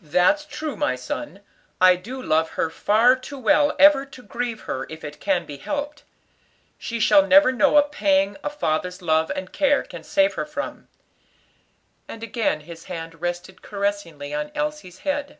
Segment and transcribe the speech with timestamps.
[0.00, 1.40] "That's true, my son;
[1.80, 5.56] I do love her far too well ever to grieve her if it can be
[5.56, 6.04] helped.
[6.78, 10.86] She shall never know a pang a father's love and care can save her from."
[12.06, 15.36] And again his hand rested caressingly on Elsie's head.